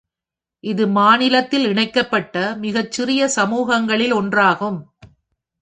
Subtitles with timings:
[0.63, 4.79] இது மாநிலத்தில் இணைக்கப்பட்ட மிகச்சிறிய சமூகங்களில் ஒன்றாகும்.